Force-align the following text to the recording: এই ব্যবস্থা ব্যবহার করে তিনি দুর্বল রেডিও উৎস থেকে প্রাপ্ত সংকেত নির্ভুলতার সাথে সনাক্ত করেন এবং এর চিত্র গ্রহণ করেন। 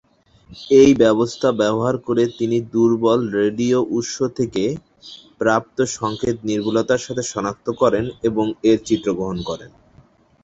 এই 0.79 0.91
ব্যবস্থা 0.95 1.47
ব্যবহার 1.61 1.95
করে 2.07 2.23
তিনি 2.39 2.57
দুর্বল 2.73 3.19
রেডিও 3.37 3.79
উৎস 3.91 4.15
থেকে 4.37 4.63
প্রাপ্ত 5.39 5.77
সংকেত 5.95 6.37
নির্ভুলতার 6.49 7.01
সাথে 7.01 7.23
সনাক্ত 7.31 7.67
করেন 7.81 8.05
এবং 8.29 8.45
এর 8.69 8.79
চিত্র 8.87 9.07
গ্রহণ 9.17 9.37
করেন। 9.49 9.69